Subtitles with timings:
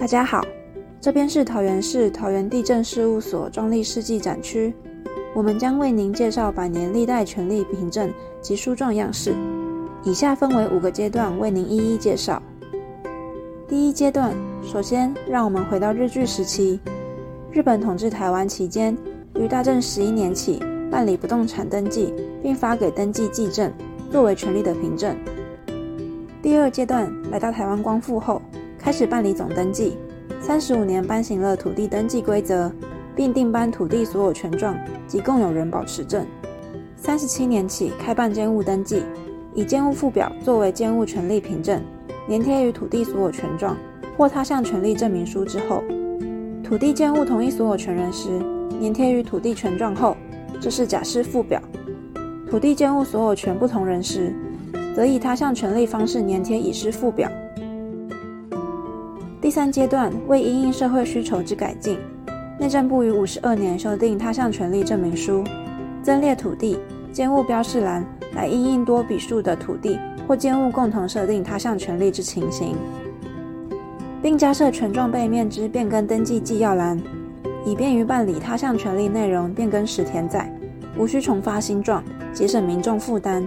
[0.00, 0.42] 大家好，
[0.98, 4.72] 这边是桃园市桃园地震事务所壮丽世纪展区，
[5.34, 8.10] 我们将为您介绍百年历代权力凭证
[8.40, 9.34] 及书状样式。
[10.02, 12.42] 以下分为五个阶段，为您一一介绍。
[13.68, 16.80] 第一阶段，首先让我们回到日据时期，
[17.52, 18.96] 日本统治台湾期间，
[19.34, 23.70] 于大正十一年起办理不动产登记，并发给登记记证，
[24.10, 25.14] 作为权力的凭证。
[26.40, 28.40] 第二阶段，来到台湾光复后。
[28.80, 29.98] 开始办理总登记，
[30.40, 32.72] 三十五年颁行了土地登记规则，
[33.14, 34.74] 并定颁土地所有权状
[35.06, 36.26] 及共有人保持证。
[36.96, 39.02] 三十七年起开办监务登记，
[39.54, 41.82] 以监务附表作为监务权利凭证，
[42.30, 43.76] 粘贴于土地所有权状
[44.16, 45.84] 或他项权利证明书之后。
[46.64, 48.30] 土地监务同一所有权人时，
[48.80, 50.16] 粘贴于土地权状后，
[50.58, 51.60] 这是假释附表；
[52.48, 54.34] 土地监务所有权不同人时，
[54.96, 57.30] 则以他项权利方式粘贴已释附表。
[59.40, 61.98] 第三阶段为因应社会需求之改进，
[62.58, 65.42] 内政部于五十二年修订他项权利证明书，
[66.02, 66.78] 增列土地
[67.10, 72.76] 兼务标示栏，来因应多笔数的土地或兼务共同设定他项权利之情形，
[74.20, 77.00] 并加设权状背面之变更登记纪要栏，
[77.64, 80.52] 以便于办理他项权利内容变更时填载，
[80.98, 82.04] 无需重发新状，
[82.34, 83.42] 节省民众负担。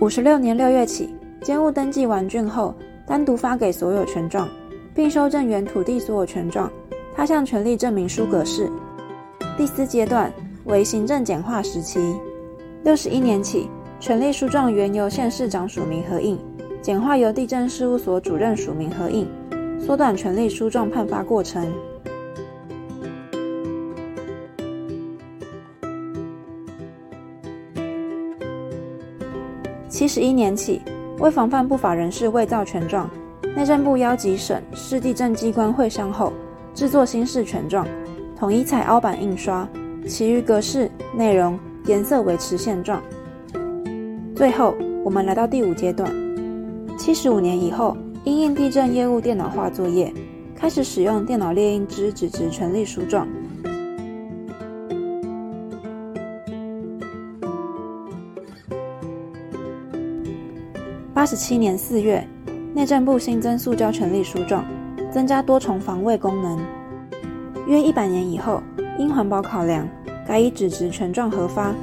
[0.00, 2.74] 五十六年六月起，兼务登记完竣后，
[3.06, 4.48] 单独发给所有权状。
[4.98, 6.68] 并修正原土地所有权状、
[7.14, 8.68] 他向权利证明书格式。
[9.56, 10.28] 第四阶段
[10.64, 12.00] 为行政简化时期，
[12.82, 16.36] 六十一年起，权利书状原由县市长署名核印，
[16.82, 19.24] 简化由地震事务所主任署名核印，
[19.78, 21.72] 缩短权利书状判发过程。
[29.88, 30.82] 七十一年起，
[31.20, 33.08] 为防范不法人士伪造权状。
[33.58, 36.32] 内政部邀集省市地政机关会商后，
[36.74, 37.84] 制作新式权状，
[38.36, 39.68] 统一采凹版印刷，
[40.06, 43.02] 其余格式、内容、颜色维持现状。
[44.36, 46.08] 最后，我们来到第五阶段。
[46.96, 50.14] 七十五年以后，因应地震业务电脑化作业，
[50.54, 53.26] 开始使用电脑列印之纸质权利书状。
[61.12, 62.24] 八十七年四月。
[62.78, 64.64] 内政部新增塑胶权利书状，
[65.10, 66.56] 增加多重防卫功能。
[67.66, 68.62] 约一百年以后，
[68.96, 69.84] 因环保考量，
[70.24, 71.74] 改以纸质权状核发。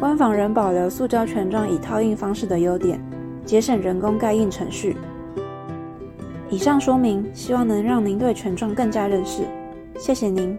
[0.00, 3.00] 官方仍保留塑胶权状以套印方式的优点，
[3.44, 4.96] 节省人工盖印程序。
[6.48, 9.44] 以上说明，希望能让您对权状更加认识。
[10.00, 10.58] 谢谢您。